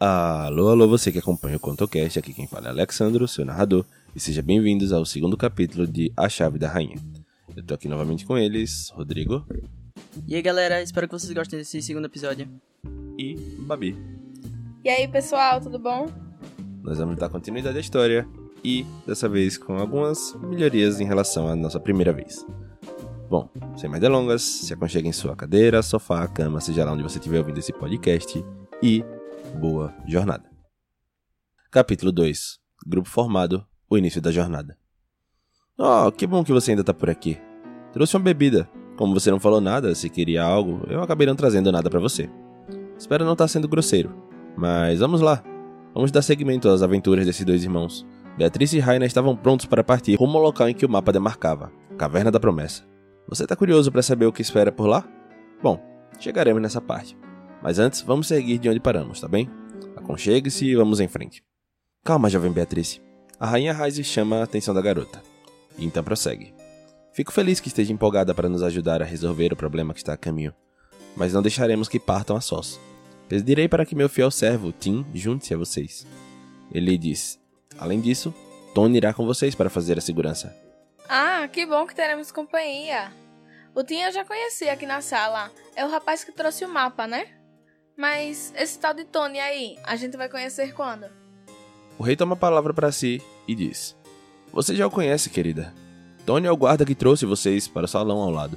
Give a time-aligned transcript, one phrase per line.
[0.00, 4.20] Alô, alô, você que acompanha o ContoCast, aqui quem fala é Alexandro, seu narrador, e
[4.20, 6.96] sejam bem-vindos ao segundo capítulo de A Chave da Rainha.
[7.56, 9.44] Eu tô aqui novamente com eles, Rodrigo
[10.26, 12.48] E aí galera, espero que vocês gostem desse segundo episódio.
[13.18, 13.34] e
[13.66, 13.96] Babi.
[14.84, 16.06] E aí, pessoal, tudo bom?
[16.84, 18.24] Nós vamos dar continuidade à história
[18.62, 22.46] e, dessa vez, com algumas melhorias em relação à nossa primeira vez.
[23.28, 27.18] Bom, sem mais delongas, se aconchegue em sua cadeira, sofá, cama, seja lá onde você
[27.18, 28.42] estiver ouvindo esse podcast
[28.80, 29.04] e
[29.56, 30.44] boa jornada.
[31.70, 34.76] Capítulo 2 Grupo formado, o início da jornada.
[35.76, 37.38] Oh, que bom que você ainda tá por aqui.
[37.92, 38.68] Trouxe uma bebida.
[38.96, 42.28] Como você não falou nada, se queria algo, eu acabei não trazendo nada pra você.
[42.98, 44.12] Espero não estar sendo grosseiro,
[44.56, 45.42] mas vamos lá.
[45.94, 48.06] Vamos dar seguimento às aventuras desses dois irmãos.
[48.36, 51.72] Beatriz e Raina estavam prontos para partir rumo ao local em que o mapa demarcava,
[51.96, 52.84] Caverna da Promessa.
[53.28, 55.04] Você tá curioso para saber o que espera por lá?
[55.62, 55.80] Bom,
[56.18, 57.16] chegaremos nessa parte.
[57.62, 59.50] Mas antes, vamos seguir de onde paramos, tá bem?
[59.96, 61.42] Aconchegue-se e vamos em frente.
[62.04, 63.00] Calma, jovem Beatriz.
[63.38, 65.22] A rainha Raise chama a atenção da garota.
[65.76, 66.54] E então prossegue.
[67.12, 70.16] Fico feliz que esteja empolgada para nos ajudar a resolver o problema que está a
[70.16, 70.54] caminho.
[71.16, 72.80] Mas não deixaremos que partam a sós.
[73.28, 76.06] Pedirei para que meu fiel servo, Tim, junte-se a vocês.
[76.72, 77.38] Ele diz:
[77.78, 78.34] Além disso,
[78.74, 80.56] Tony irá com vocês para fazer a segurança.
[81.08, 83.12] Ah, que bom que teremos companhia.
[83.74, 85.50] O Tim eu já conheci aqui na sala.
[85.76, 87.37] É o rapaz que trouxe o mapa, né?
[87.98, 91.06] Mas esse tal de Tony aí, a gente vai conhecer quando?
[91.98, 93.96] O rei toma a palavra para si e diz:
[94.52, 95.74] Você já o conhece, querida.
[96.24, 98.56] Tony é o guarda que trouxe vocês para o salão ao lado.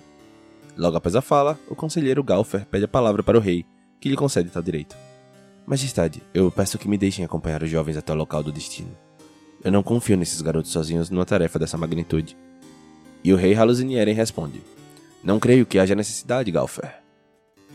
[0.77, 3.65] Logo após a fala, o conselheiro Galfer pede a palavra para o rei,
[3.99, 4.95] que lhe concede tal direito.
[5.65, 8.95] Majestade, eu peço que me deixem acompanhar os jovens até o local do destino.
[9.63, 12.37] Eu não confio nesses garotos sozinhos numa tarefa dessa magnitude.
[13.23, 14.61] E o rei Haluzinieren responde:
[15.23, 17.00] Não creio que haja necessidade, Galfer.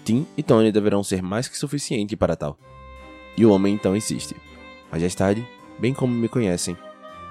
[0.07, 2.57] Tim e Tony deverão ser mais que suficiente para tal.
[3.37, 4.37] E o homem então insiste:
[4.91, 5.45] Majestade,
[5.81, 6.77] bem como me conhecem,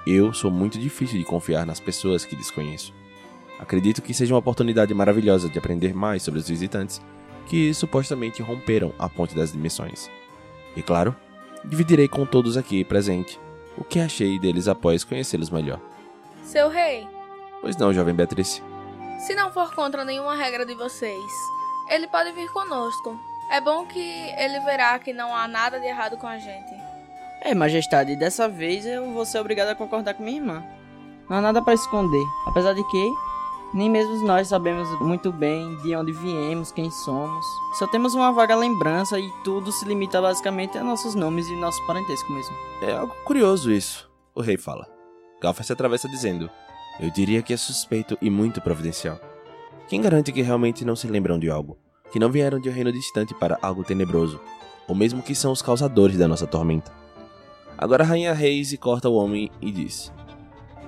[0.06, 2.92] eu sou muito difícil de confiar nas pessoas que desconheço.
[3.58, 7.00] Acredito que seja uma oportunidade maravilhosa de aprender mais sobre os visitantes
[7.46, 10.10] que supostamente romperam a ponte das dimensões.
[10.76, 11.16] E claro,
[11.64, 13.40] dividirei com todos aqui presente
[13.78, 15.80] o que achei deles após conhecê-los melhor.
[16.42, 17.08] Seu rei,
[17.62, 18.62] Pois não, jovem Beatriz.
[19.18, 21.32] se não for contra nenhuma regra de vocês,
[21.88, 23.18] ele pode vir conosco.
[23.50, 24.00] É bom que
[24.36, 26.74] ele verá que não há nada de errado com a gente.
[27.40, 30.64] É, majestade, dessa vez eu vou ser obrigado a concordar com minha irmã.
[31.28, 33.12] Não há nada para esconder, apesar de que
[33.74, 37.44] nem mesmo nós sabemos muito bem de onde viemos, quem somos.
[37.78, 41.84] Só temos uma vaga lembrança e tudo se limita basicamente a nossos nomes e nosso
[41.86, 42.56] parentesco mesmo.
[42.82, 44.88] É algo curioso isso, o rei fala.
[45.40, 46.50] Galfer se atravessa dizendo:
[46.98, 49.20] Eu diria que é suspeito e muito providencial.
[49.88, 51.78] Quem garante que realmente não se lembram de algo?
[52.10, 54.40] Que não vieram de um reino distante para algo tenebroso?
[54.88, 56.92] Ou mesmo que são os causadores da nossa tormenta?
[57.78, 60.12] Agora a rainha Reise corta o homem e diz: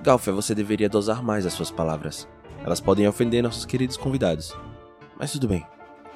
[0.03, 2.27] Galfer, você deveria dosar mais as suas palavras.
[2.63, 4.53] Elas podem ofender nossos queridos convidados.
[5.17, 5.65] Mas tudo bem.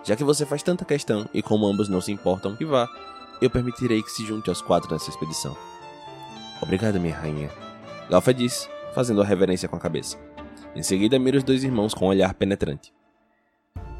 [0.03, 2.89] Já que você faz tanta questão e como ambos não se importam que vá,
[3.41, 5.55] eu permitirei que se junte aos quatro nessa expedição.
[6.61, 7.49] Obrigado, minha rainha.
[8.09, 10.17] Galfa diz, fazendo a reverência com a cabeça.
[10.75, 12.93] Em seguida, mira os dois irmãos com um olhar penetrante.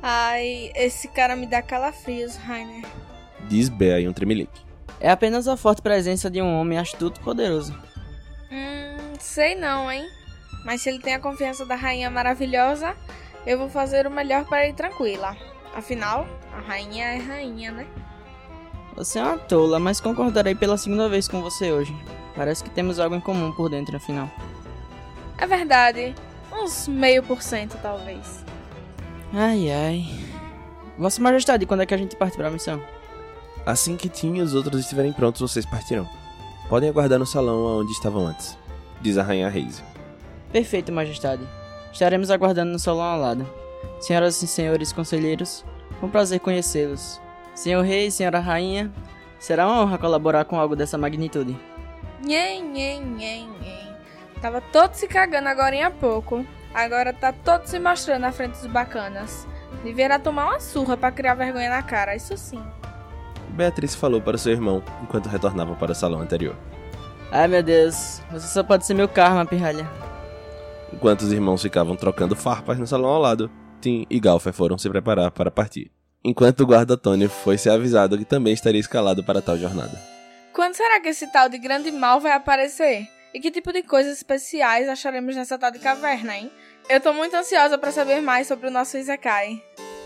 [0.01, 2.85] Ai, esse cara me dá calafrios, Rainer.
[3.47, 4.61] Diz Bea em um tremelique.
[4.99, 7.73] É apenas a forte presença de um homem astuto e poderoso.
[8.51, 10.05] Hum, sei não, hein?
[10.65, 12.95] Mas se ele tem a confiança da rainha maravilhosa,
[13.45, 15.35] eu vou fazer o melhor para ir tranquila.
[15.75, 17.87] Afinal, a rainha é rainha, né?
[18.95, 21.95] Você é uma tola, mas concordarei pela segunda vez com você hoje.
[22.35, 24.29] Parece que temos algo em comum por dentro, afinal.
[25.37, 26.13] É verdade.
[26.53, 28.43] Uns meio por cento, talvez.
[29.33, 30.05] Ai, ai.
[30.97, 32.81] Vossa Majestade, quando é que a gente parte pra missão?
[33.65, 36.07] Assim que Tim e os outros estiverem prontos, vocês partirão.
[36.69, 38.57] Podem aguardar no salão onde estavam antes,
[39.01, 39.81] diz a rainha Reise.
[40.51, 41.47] Perfeito, Majestade.
[41.91, 43.47] Estaremos aguardando no salão ao lado.
[43.99, 45.65] Senhoras e senhores conselheiros,
[45.99, 47.19] foi um prazer conhecê-los.
[47.55, 48.91] Senhor Rei, Senhora Rainha,
[49.39, 51.57] será uma honra colaborar com algo dessa magnitude.
[52.23, 53.82] Nhen, nhen, nhen, nhen.
[54.43, 56.45] Tava todo se cagando agora há pouco.
[56.73, 59.47] Agora tá todo se mostrando na frente dos bacanas.
[59.85, 62.61] Deverá tomar uma surra pra criar vergonha na cara, isso sim.
[63.51, 66.57] Beatriz falou para seu irmão enquanto retornavam para o salão anterior.
[67.31, 69.89] Ai meu Deus, você só pode ser meu karma, pirralha.
[70.91, 73.49] Enquanto os irmãos ficavam trocando farpas no salão ao lado,
[73.79, 75.89] Tim e Galfer foram se preparar para partir.
[76.21, 79.97] Enquanto o guarda Tony foi ser avisado que também estaria escalado para tal jornada.
[80.53, 83.07] Quando será que esse tal de grande mal vai aparecer?
[83.33, 86.51] E que tipo de coisas especiais acharemos nessa tal de caverna, hein?
[86.89, 89.63] Eu tô muito ansiosa pra saber mais sobre o nosso Isekai.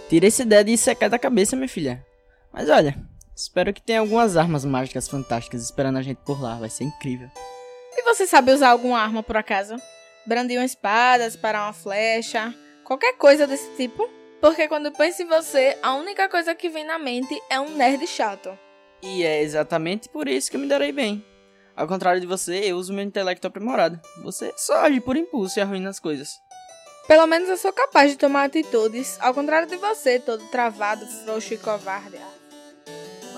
[0.10, 2.06] Tira essa ideia de secar da cabeça, minha filha.
[2.54, 2.96] Mas olha,
[3.38, 7.30] Espero que tenha algumas armas mágicas fantásticas esperando a gente por lá, vai ser incrível.
[7.96, 9.76] E você sabe usar alguma arma por acaso?
[10.26, 12.52] Brandir uma espada, disparar uma flecha,
[12.84, 14.10] qualquer coisa desse tipo?
[14.42, 18.08] Porque quando penso em você, a única coisa que vem na mente é um nerd
[18.08, 18.58] chato.
[19.04, 21.24] E é exatamente por isso que eu me darei bem.
[21.78, 24.00] Ao contrário de você, eu uso meu intelecto aprimorado.
[24.24, 26.40] Você só age por impulso e arruina as coisas.
[27.08, 31.54] Pelo menos eu sou capaz de tomar atitudes, ao contrário de você, todo travado, frouxo
[31.54, 32.18] e covarde.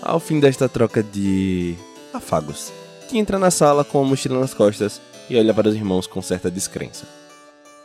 [0.02, 1.76] Ao fim desta troca de
[2.14, 2.72] afagos,
[3.10, 6.22] que entra na sala com a mochila nas costas e olha para os irmãos com
[6.22, 7.06] certa descrença.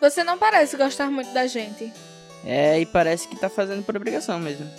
[0.00, 1.92] Você não parece gostar muito da gente.
[2.46, 4.70] É, e parece que tá fazendo por obrigação mesmo.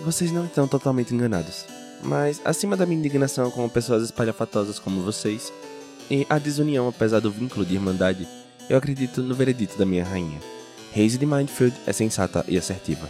[0.00, 1.77] Vocês não estão totalmente enganados.
[2.02, 5.52] Mas, acima da minha indignação com pessoas espalhafatosas como vocês,
[6.10, 8.26] e a desunião apesar do vínculo de irmandade,
[8.68, 10.40] eu acredito no veredito da minha rainha.
[10.92, 13.08] Reise de Mindfield é sensata e assertiva.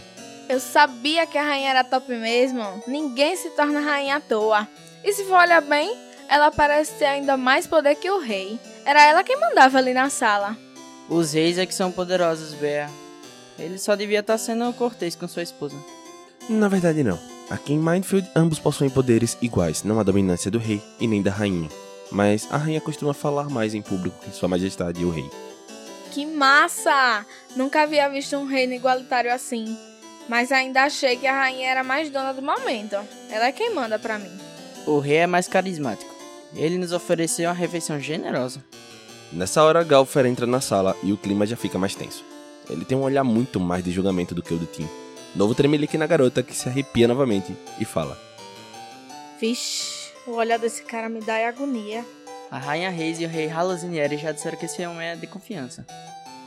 [0.49, 2.63] Eu sabia que a rainha era top mesmo.
[2.87, 4.67] Ninguém se torna rainha à toa.
[5.03, 5.95] E se for olhar bem,
[6.27, 8.59] ela parece ter ainda mais poder que o rei.
[8.85, 10.57] Era ela quem mandava ali na sala.
[11.07, 12.89] Os reis é que são poderosos, Bea.
[13.57, 15.75] Ele só devia estar sendo cortês com sua esposa.
[16.49, 17.19] Na verdade, não.
[17.49, 21.31] Aqui em Mindfield, ambos possuem poderes iguais, não a dominância do rei e nem da
[21.31, 21.67] rainha.
[22.11, 25.27] Mas a rainha costuma falar mais em público que Sua Majestade e o rei.
[26.11, 27.25] Que massa!
[27.55, 29.77] Nunca havia visto um reino igualitário assim.
[30.27, 32.95] Mas ainda achei que a rainha era mais dona do momento.
[33.31, 34.31] Ela é quem manda pra mim.
[34.85, 36.13] O rei é mais carismático.
[36.55, 38.63] Ele nos ofereceu uma refeição generosa.
[39.31, 42.23] Nessa hora, Galfer entra na sala e o clima já fica mais tenso.
[42.69, 44.87] Ele tem um olhar muito mais de julgamento do que o do Tim.
[45.35, 48.17] Novo tremelique na garota que se arrepia novamente e fala:
[49.39, 52.05] Vixe, o olhar desse cara me dá agonia.
[52.51, 55.85] A rainha Reis e o rei Halazinieri já disseram que esse homem é de confiança.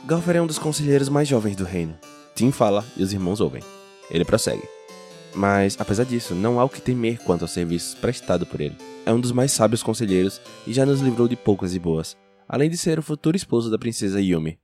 [0.05, 1.97] Galfer é um dos conselheiros mais jovens do reino.
[2.35, 3.63] Tim fala e os irmãos ouvem.
[4.11, 4.67] Ele prossegue.
[5.33, 8.75] Mas, apesar disso, não há o que temer quanto aos serviços prestados por ele.
[9.05, 12.69] É um dos mais sábios conselheiros e já nos livrou de poucas e boas, além
[12.69, 14.59] de ser o futuro esposo da princesa Yumi.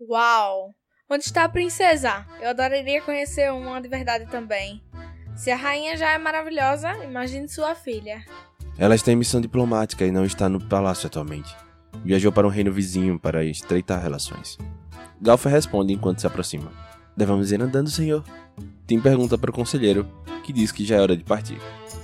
[0.00, 0.74] Uau!
[1.10, 2.26] Onde está a princesa?
[2.38, 4.82] Eu adoraria conhecer uma de verdade também.
[5.34, 8.22] Se a rainha já é maravilhosa, imagine sua filha.
[8.76, 11.56] Ela está em missão diplomática e não está no palácio atualmente.
[12.04, 14.58] Viajou para um reino vizinho para estreitar relações.
[15.18, 16.70] Galfer responde enquanto se aproxima.
[17.16, 18.22] Devemos ir andando, senhor.
[18.86, 20.06] Tim pergunta para o conselheiro,
[20.44, 21.58] que diz que já é hora de partir.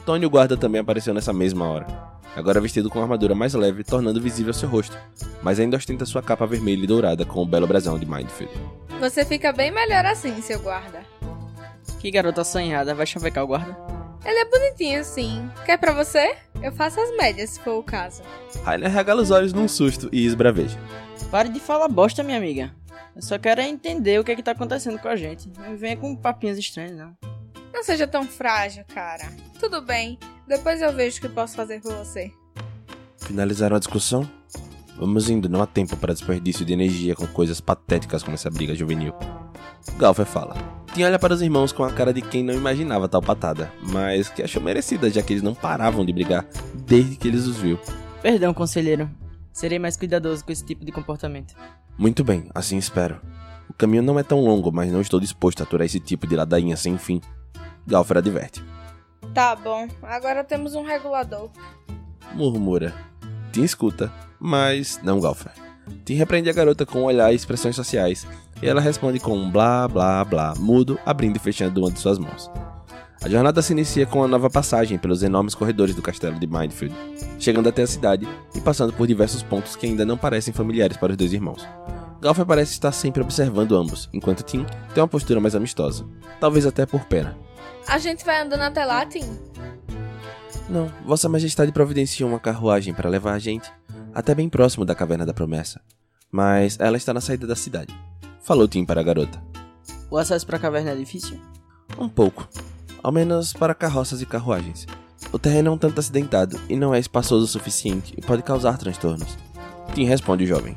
[0.07, 1.87] Tony o guarda também apareceu nessa mesma hora,
[2.37, 4.99] agora vestido com armadura mais leve, tornando visível seu rosto,
[5.43, 8.53] mas ainda ostenta sua capa vermelha e dourada com o belo brasão de Mindfield.
[9.01, 11.03] Você fica bem melhor assim, seu guarda.
[12.01, 13.77] Que garota assanhada, vai chavecar o guarda?
[14.25, 15.51] Ele é bonitinho, sim.
[15.67, 16.37] Quer pra você?
[16.63, 18.23] Eu faço as médias, se for o caso.
[18.63, 20.79] Rainer regala os olhos num susto e esbraveja.
[21.31, 22.75] Pare de falar bosta, minha amiga.
[23.15, 25.51] Eu só quero é entender o que é que tá acontecendo com a gente.
[25.59, 27.17] Não venha com papinhos estranhos, não.
[27.73, 29.31] Não seja tão frágil, cara.
[29.61, 30.19] Tudo bem.
[30.46, 32.32] Depois eu vejo o que posso fazer por você.
[33.19, 34.29] Finalizaram a discussão?
[34.96, 38.75] Vamos indo, não há tempo para desperdício de energia com coisas patéticas como essa briga
[38.75, 39.12] juvenil.
[39.99, 40.55] Galfer fala.
[40.94, 44.29] Tim olha para os irmãos com a cara de quem não imaginava tal patada, mas
[44.29, 46.47] que achou merecida, já que eles não paravam de brigar
[46.87, 47.79] desde que eles os viu.
[48.23, 49.11] Perdão, conselheiro.
[49.52, 51.55] Serei mais cuidadoso com esse tipo de comportamento.
[51.99, 53.20] Muito bem, assim espero.
[53.69, 56.37] O caminho não é tão longo, mas não estou disposto a aturar esse tipo de
[56.37, 57.20] ladainha sem fim.
[57.87, 58.64] Galfer adverte.
[59.35, 61.51] Tá bom, agora temos um regulador.
[62.35, 62.95] Murmura.
[63.53, 65.50] Tim escuta, mas não Galfer.
[66.05, 68.25] Tim repreende a garota com um olhar e expressões sociais,
[68.62, 72.17] e ela responde com um blá blá blá mudo, abrindo e fechando uma de suas
[72.17, 72.49] mãos.
[73.25, 76.95] A jornada se inicia com uma nova passagem pelos enormes corredores do castelo de Mindfield,
[77.41, 81.11] chegando até a cidade e passando por diversos pontos que ainda não parecem familiares para
[81.11, 81.67] os dois irmãos.
[82.21, 84.64] Galfer parece estar sempre observando ambos, enquanto Tim
[84.95, 86.07] tem uma postura mais amistosa,
[86.38, 87.37] talvez até por pena.
[87.87, 89.38] A gente vai andando até lá, Tim?
[90.68, 93.71] Não, Vossa Majestade providenciou uma carruagem para levar a gente
[94.14, 95.80] até bem próximo da Caverna da Promessa,
[96.30, 97.94] mas ela está na saída da cidade.
[98.40, 99.42] Falou Tim para a garota.
[100.11, 101.40] O acesso para a caverna é difícil?
[101.99, 102.49] Um pouco,
[103.02, 104.87] ao menos para carroças e carruagens.
[105.33, 108.78] O terreno é um tanto acidentado e não é espaçoso o suficiente e pode causar
[108.78, 109.37] transtornos.
[109.94, 110.76] Tim responde o jovem.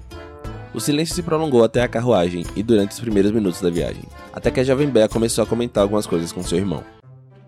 [0.73, 4.03] O silêncio se prolongou até a carruagem e durante os primeiros minutos da viagem,
[4.37, 6.85] até que a jovem Bea começou a comentar algumas coisas com seu irmão.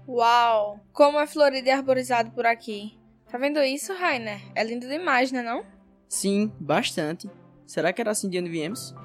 [0.08, 2.98] Uau, como é florido e arborizado por aqui.
[3.32, 4.42] Tá vendo isso, Rainer?
[4.56, 5.64] É lindo demais, né não?
[6.08, 7.30] Sim, bastante.
[7.68, 8.96] Será que era assim de onde viemos?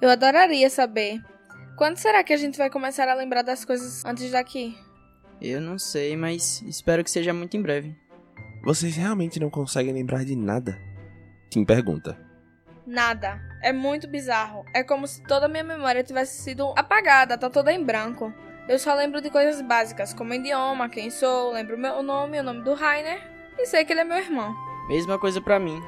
[0.00, 1.20] Eu adoraria saber.
[1.76, 4.74] Quando será que a gente vai começar a lembrar das coisas antes daqui?
[5.38, 7.94] Eu não sei, mas espero que seja muito em breve.
[8.64, 10.78] Vocês realmente não conseguem lembrar de nada?
[11.50, 12.18] Tim pergunta.
[12.86, 13.38] Nada.
[13.64, 14.62] É muito bizarro.
[14.74, 18.30] É como se toda a minha memória tivesse sido apagada, tá toda em branco.
[18.68, 22.60] Eu só lembro de coisas básicas, como idioma, quem sou, lembro meu nome, o nome
[22.60, 23.22] do Rainer
[23.58, 24.54] e sei que ele é meu irmão.
[24.86, 25.82] Mesma coisa pra mim.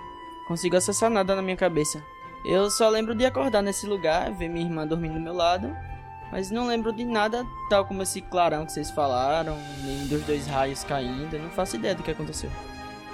[0.49, 2.02] Consigo acessar nada na minha cabeça.
[2.47, 5.76] Eu só lembro de acordar nesse lugar, ver minha irmã dormindo do meu lado,
[6.33, 10.47] mas não lembro de nada tal como esse clarão que vocês falaram, nem dos dois
[10.47, 12.50] raios caindo, eu não faço ideia do que aconteceu.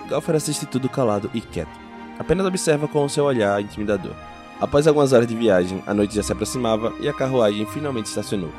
[0.06, 1.80] Galfer assiste tudo calado e quieto.
[2.16, 4.14] Apenas observa com o seu olhar intimidador.
[4.62, 8.52] Após algumas horas de viagem, a noite já se aproximava e a carruagem finalmente estacionou.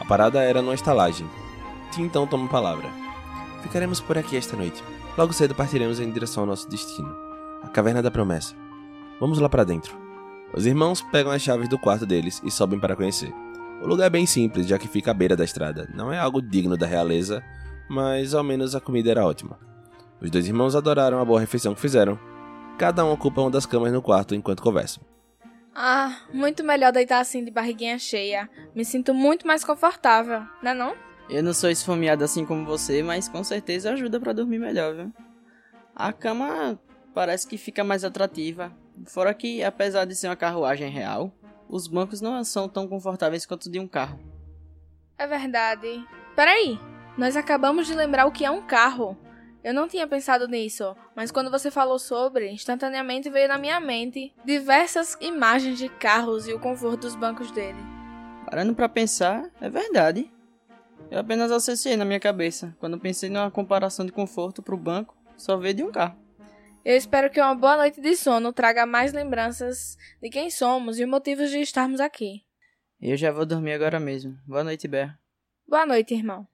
[0.00, 1.28] A parada era numa estalagem.
[1.92, 2.88] Tim então toma a palavra.
[3.62, 4.82] Ficaremos por aqui esta noite.
[5.18, 7.14] Logo cedo partiremos em direção ao nosso destino.
[7.62, 8.54] A Caverna da Promessa.
[9.20, 9.94] Vamos lá para dentro.
[10.54, 13.30] Os irmãos pegam as chaves do quarto deles e sobem para conhecer.
[13.82, 15.86] O lugar é bem simples, já que fica à beira da estrada.
[15.94, 17.44] Não é algo digno da realeza,
[17.86, 19.58] mas ao menos a comida era ótima.
[20.22, 22.18] Os dois irmãos adoraram a boa refeição que fizeram.
[22.78, 25.04] Cada um ocupa uma das camas no quarto enquanto conversam.
[25.74, 28.48] Ah, muito melhor deitar assim de barriguinha cheia.
[28.74, 30.94] Me sinto muito mais confortável, não é não?
[31.28, 35.12] Eu não sou esfomeado assim como você, mas com certeza ajuda para dormir melhor, viu?
[35.94, 36.78] A cama
[37.14, 38.72] parece que fica mais atrativa.
[39.06, 41.32] Fora que, apesar de ser uma carruagem real,
[41.68, 44.20] os bancos não são tão confortáveis quanto de um carro.
[45.18, 46.06] É verdade.
[46.36, 46.78] Peraí,
[47.16, 49.16] nós acabamos de lembrar o que é um carro.
[49.64, 54.30] Eu não tinha pensado nisso, mas quando você falou sobre, instantaneamente veio na minha mente
[54.44, 57.78] diversas imagens de carros e o conforto dos bancos dele.
[58.44, 60.30] Parando para pensar, é verdade.
[61.10, 62.76] Eu apenas associei na minha cabeça.
[62.78, 66.18] Quando pensei numa comparação de conforto pro banco, só veio de um carro.
[66.84, 71.06] Eu espero que uma boa noite de sono traga mais lembranças de quem somos e
[71.06, 72.42] motivos de estarmos aqui.
[73.00, 74.36] Eu já vou dormir agora mesmo.
[74.46, 75.18] Boa noite, Ber.
[75.66, 76.46] Boa noite, irmão.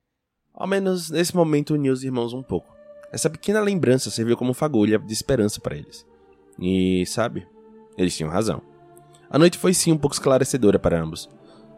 [0.54, 2.79] Ao menos nesse momento uniu os irmãos um pouco.
[3.12, 6.06] Essa pequena lembrança serviu como fagulha de esperança para eles.
[6.58, 7.46] E, sabe,
[7.96, 8.62] eles tinham razão.
[9.28, 11.28] A noite foi sim um pouco esclarecedora para ambos.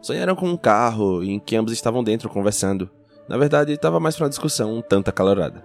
[0.01, 2.89] Sonharam com um carro em que ambos estavam dentro conversando.
[3.27, 5.63] Na verdade, estava mais para uma discussão um tanto acalorada.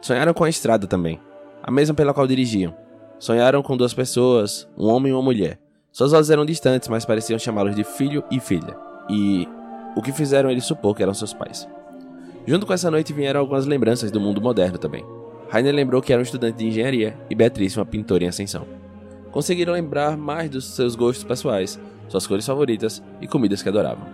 [0.00, 1.20] Sonharam com a estrada também,
[1.62, 2.74] a mesma pela qual dirigiam.
[3.18, 5.60] Sonharam com duas pessoas, um homem e uma mulher.
[5.92, 8.76] Suas vozes eram distantes, mas pareciam chamá-los de filho e filha.
[9.10, 9.46] E
[9.94, 11.68] o que fizeram eles supor que eram seus pais.
[12.46, 15.04] Junto com essa noite vieram algumas lembranças do mundo moderno também.
[15.48, 18.66] Rainer lembrou que era um estudante de engenharia e Beatriz uma pintora em ascensão.
[19.30, 21.78] Conseguiram lembrar mais dos seus gostos pessoais,
[22.08, 24.06] suas cores favoritas e comidas que adoravam.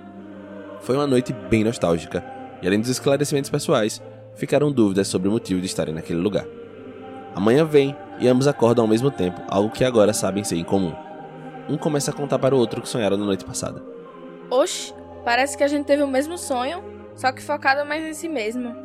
[0.80, 2.25] Foi uma noite bem nostálgica,
[2.61, 4.02] e além dos esclarecimentos pessoais,
[4.35, 6.47] ficaram dúvidas sobre o motivo de estarem naquele lugar.
[7.35, 10.95] Amanhã vem e ambos acordam ao mesmo tempo, algo que agora sabem ser incomum.
[11.68, 13.83] Um começa a contar para o outro que sonharam na noite passada.
[14.50, 18.29] Oxe, parece que a gente teve o mesmo sonho só que focado mais em si
[18.29, 18.77] mesmo.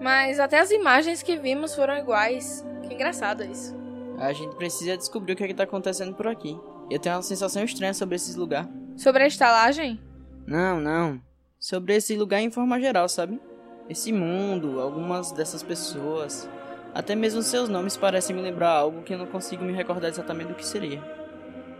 [0.00, 2.64] Mas até as imagens que vimos foram iguais.
[2.82, 3.74] Que engraçado isso.
[4.18, 6.58] A gente precisa descobrir o que, é está acontecendo por aqui.
[6.90, 8.68] Eu tenho uma sensação estranha sobre esse lugar.
[8.96, 10.00] Sobre a estalagem?
[10.46, 11.20] Não, não.
[11.58, 13.40] Sobre esse lugar em forma geral, sabe?
[13.88, 16.48] Esse mundo, algumas dessas pessoas.
[16.94, 20.48] Até mesmo seus nomes parecem me lembrar algo que eu não consigo me recordar exatamente
[20.48, 21.02] do que seria.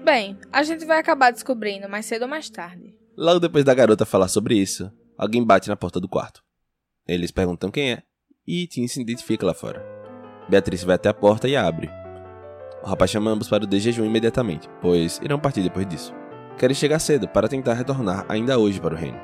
[0.05, 2.95] Bem, a gente vai acabar descobrindo mais cedo ou mais tarde.
[3.16, 6.42] Logo depois da garota falar sobre isso, Alguém bate na porta do quarto.
[7.06, 8.02] Eles perguntam quem é
[8.46, 9.85] e Tim se identifica lá fora.
[10.49, 11.90] Beatriz vai até a porta e abre.
[12.82, 16.14] O rapaz chama ambos para o de jejum imediatamente, pois irão partir depois disso.
[16.58, 19.18] Querem chegar cedo para tentar retornar ainda hoje para o reino.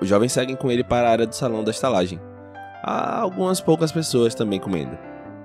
[0.00, 2.20] Os jovens seguem com ele para a área do salão da estalagem.
[2.82, 4.98] Há algumas poucas pessoas também comendo.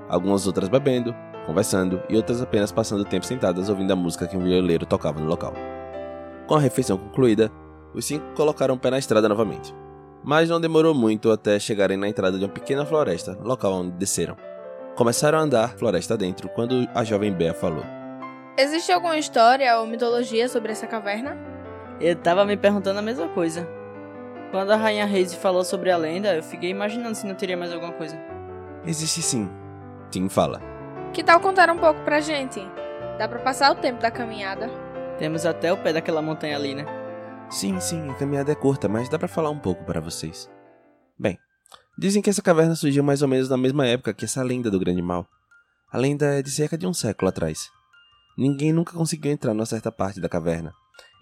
[0.10, 4.44] Algumas outras bebendo, conversando e outras apenas passando tempo sentadas ouvindo a música que um
[4.44, 5.54] violeiro tocava no local.
[6.48, 7.52] Com a refeição concluída,
[7.94, 9.74] os cinco colocaram o pé na estrada novamente.
[10.24, 14.36] Mas não demorou muito até chegarem na entrada de uma pequena floresta, local onde desceram.
[14.96, 17.84] Começaram a andar floresta dentro quando a jovem Bea falou:
[18.58, 21.38] Existe alguma história ou mitologia sobre essa caverna?
[22.02, 23.68] Eu tava me perguntando a mesma coisa.
[24.52, 27.72] Quando a rainha Reise falou sobre a lenda, eu fiquei imaginando se não teria mais
[27.72, 28.20] alguma coisa.
[28.86, 29.50] Existe sim.
[30.12, 30.62] Tim fala.
[31.14, 32.60] Que tal contar um pouco pra gente?
[33.18, 34.70] Dá pra passar o tempo da caminhada.
[35.18, 36.86] Temos até o pé daquela montanha ali, né?
[37.50, 40.48] Sim, sim, a caminhada é curta, mas dá para falar um pouco para vocês.
[41.18, 41.36] Bem,
[41.98, 44.80] dizem que essa caverna surgiu mais ou menos na mesma época que essa lenda do
[44.80, 45.28] Grande Mal.
[45.92, 47.68] A lenda é de cerca de um século atrás.
[48.38, 50.72] Ninguém nunca conseguiu entrar numa certa parte da caverna.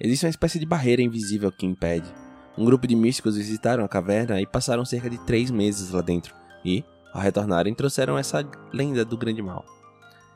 [0.02, 2.14] Existe uma espécie de barreira invisível que impede.
[2.58, 6.36] Um grupo de místicos visitaram a caverna e passaram cerca de três meses lá dentro,
[6.66, 9.64] e, ao retornarem, trouxeram essa lenda do Grande Mal.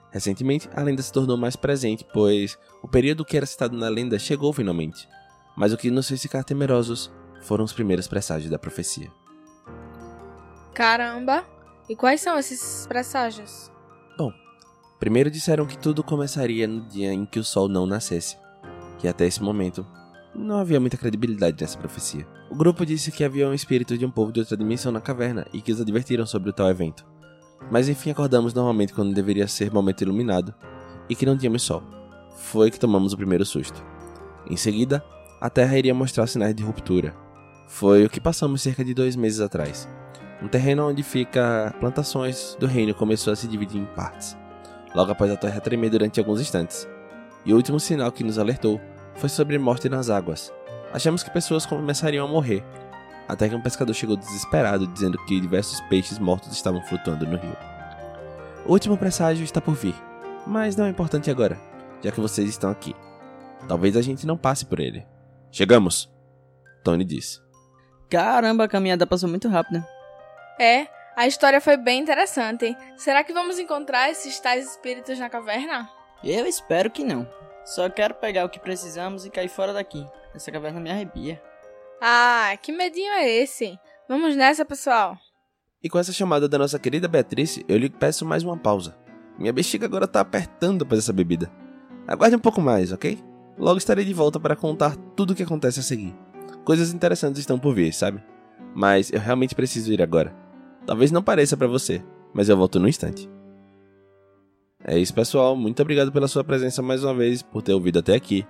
[0.10, 4.17] Recentemente, a lenda se tornou mais presente, pois o período que era citado na lenda
[4.17, 5.07] chegou finalmente.
[5.62, 7.12] Mas o que nos fez ficar temerosos
[7.44, 9.12] foram os primeiros presságios da profecia.
[10.74, 11.46] Caramba!
[11.88, 13.72] E quais são esses presságios?
[14.18, 14.34] Bom,
[15.00, 18.39] primeiro disseram que tudo começaria no dia em que o sol não nascesse,
[18.98, 19.86] que até esse momento
[20.34, 22.25] não havia muita credibilidade nessa profecia.
[22.50, 25.46] O grupo disse que havia um espírito de um povo de outra dimensão na caverna
[25.53, 27.06] e que os advertiram sobre o tal evento.
[27.70, 30.56] Mas enfim acordamos normalmente quando deveria ser momento iluminado
[31.08, 31.84] e que não tínhamos sol.
[32.36, 33.86] Foi que tomamos o primeiro susto.
[34.50, 35.06] Em seguida,
[35.41, 37.15] a Terra iria mostrar sinais de ruptura.
[37.67, 39.89] Foi o que passamos cerca de dois meses atrás.
[40.39, 44.38] Um terreno onde fica plantações do reino começou a se dividir em partes.
[44.93, 46.88] Logo após a Terra tremer durante alguns instantes.
[47.43, 48.79] E o último sinal que nos alertou
[49.15, 50.53] foi sobre morte nas águas.
[50.93, 52.63] Achamos que pessoas começariam a morrer,
[53.27, 57.57] até que um pescador chegou desesperado dizendo que diversos peixes mortos estavam flutuando no rio.
[58.63, 59.95] O último presságio está por vir,
[60.45, 61.57] mas não é importante agora,
[62.03, 62.95] já que vocês estão aqui.
[63.67, 65.03] Talvez a gente não passe por ele.
[65.51, 66.10] Chegamos!
[66.84, 67.39] Tony disse.
[68.10, 69.88] Caramba, a caminhada passou muito rápida.
[70.60, 72.75] É, a história foi bem interessante.
[72.98, 75.89] Será que vamos encontrar esses tais espíritos na caverna?
[76.24, 77.27] Eu espero que não.
[77.65, 80.08] Só quero pegar o que precisamos e cair fora daqui.
[80.34, 81.41] Essa caverna me arrepia.
[82.01, 83.77] Ah, que medinho é esse?
[84.10, 85.17] Vamos nessa, pessoal.
[85.84, 88.96] E com essa chamada da nossa querida Beatriz, eu lhe peço mais uma pausa.
[89.38, 91.51] Minha bexiga agora tá apertando após essa bebida.
[92.08, 93.17] Aguarde um pouco mais, ok?
[93.62, 96.15] Logo estarei de volta para contar tudo o que acontece a seguir.
[96.65, 98.20] Coisas interessantes estão por vir, sabe?
[98.74, 100.36] Mas eu realmente preciso ir agora.
[100.84, 102.03] Talvez não pareça para você,
[102.34, 103.30] mas eu volto no instante.
[104.84, 105.56] É isso, pessoal.
[105.56, 108.48] Muito obrigado pela sua presença mais uma vez, por ter ouvido até aqui.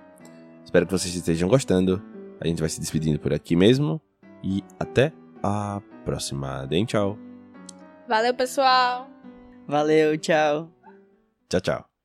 [0.64, 2.02] Espero que vocês estejam gostando.
[2.40, 4.00] A gente vai se despedindo por aqui mesmo.
[4.42, 6.66] E até a próxima.
[6.66, 7.18] Deem tchau.
[8.08, 9.10] Valeu, pessoal.
[9.68, 10.70] Valeu, tchau.
[11.50, 11.91] Tchau, tchau.